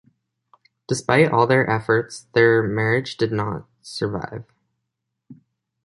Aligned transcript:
Despite 0.87 1.27
all 1.31 1.45
their 1.45 1.69
efforts, 1.69 2.25
their 2.33 2.63
marriage 2.63 3.17
did 3.17 3.31
not 3.31 3.67
survive. 3.83 4.45